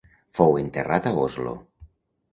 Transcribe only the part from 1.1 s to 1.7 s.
a Oslo.